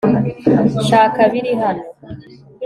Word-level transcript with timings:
nshaka 0.81 1.19
biri 1.31 1.51
hano 1.61 1.83